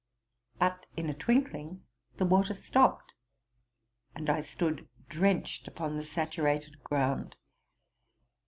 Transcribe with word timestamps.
But, 0.57 0.87
in 0.97 1.11
a 1.11 1.13
twinkling, 1.13 1.83
the 2.17 2.25
water 2.25 2.55
stopped; 2.55 3.13
and 4.15 4.31
I 4.31 4.41
stood 4.41 4.87
drenched 5.09 5.67
upon 5.67 5.95
the 5.95 6.03
saturated 6.03 6.83
ground. 6.83 7.35